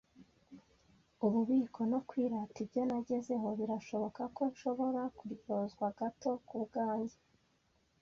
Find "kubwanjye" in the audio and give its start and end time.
6.47-7.17